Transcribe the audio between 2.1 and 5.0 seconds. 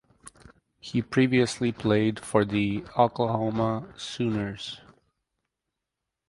for the Oklahoma Sooners.